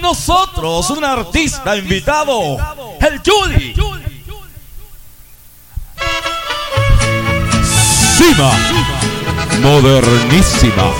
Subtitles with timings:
[0.00, 2.56] Nosotros un artista invitado,
[3.00, 3.74] el Judy.
[8.16, 8.50] Sima,
[9.60, 10.92] modernísima.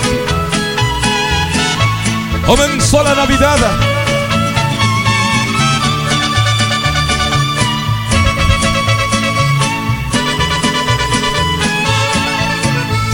[2.47, 3.59] Comenzó la Navidad.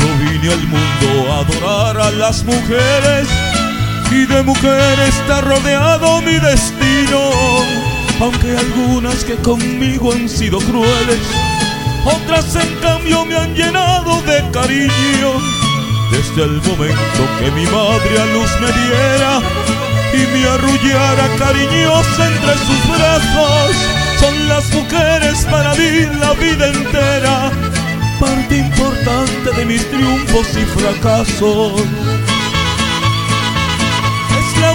[0.00, 3.45] Yo vine al mundo a adorar a las mujeres
[4.36, 7.20] de mujeres está rodeado mi destino.
[8.20, 11.20] Aunque algunas que conmigo han sido crueles,
[12.04, 15.30] otras en cambio me han llenado de cariño.
[16.10, 19.32] Desde el momento que mi madre a luz me diera
[20.12, 23.76] y me arrullara cariñosa entre sus brazos,
[24.20, 27.50] son las mujeres para mí la vida entera,
[28.20, 32.15] parte importante de mis triunfos y fracasos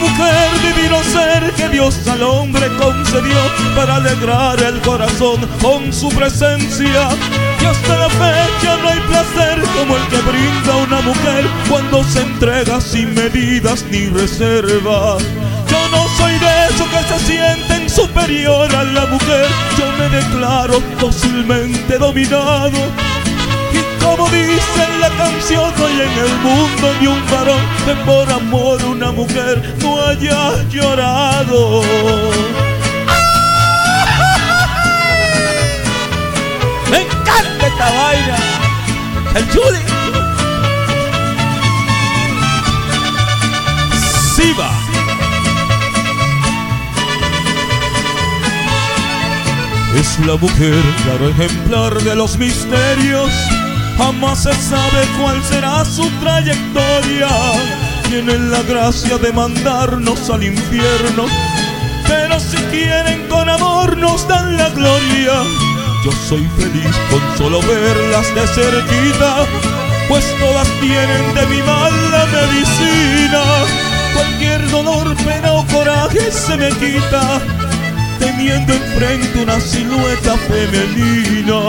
[0.02, 3.38] mujer divino ser que Dios al hombre concedió
[3.76, 7.10] para alegrar el corazón con su presencia.
[7.62, 12.22] Y hasta la fecha no hay placer como el que brinda una mujer cuando se
[12.22, 15.24] entrega sin medidas ni reservas.
[15.70, 20.82] Yo no soy de esos que se sienten superior a la mujer, yo me declaro
[20.99, 22.91] dócilmente dominado
[24.04, 25.60] como dice la canción,
[26.04, 31.82] en el mundo ni un varón que por amor una mujer no haya llorado.
[36.90, 38.38] Me encanta esta vaina.
[39.35, 39.84] El Judy.
[44.35, 44.72] Siva.
[49.96, 53.32] Es la mujer, claro ejemplar de los misterios
[54.02, 57.30] Jamás se sabe cuál será su trayectoria.
[58.10, 61.27] Tienen la gracia de mandarnos al infierno.
[62.07, 65.44] Pero si quieren con amor nos dan la gloria.
[66.03, 69.45] Yo soy feliz con solo verlas de cerquita.
[70.09, 73.44] Pues todas tienen de mi mal la medicina.
[74.16, 77.39] Cualquier dolor, pena o coraje se me quita.
[78.18, 81.62] Teniendo enfrente una silueta femenina.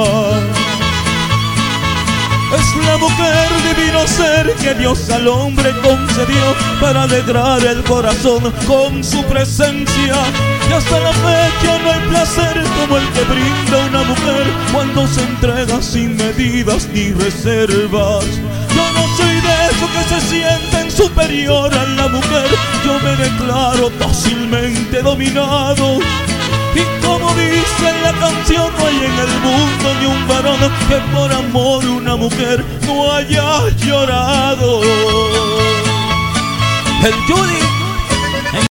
[3.03, 10.15] Mujer divino ser que Dios al hombre concedió para alegrar el corazón con su presencia.
[10.71, 15.21] Y hasta la fecha no hay placer como el que brinda una mujer cuando se
[15.23, 18.25] entrega sin medidas ni reservas.
[18.77, 22.47] Yo no soy de esos que se sienten superior a la mujer,
[22.85, 25.99] yo me declaro dócilmente dominado.
[26.75, 28.71] Y como dice la canción,
[29.05, 34.81] en el mundo ni un varón que por amor una mujer no haya llorado.
[37.05, 37.82] El Judy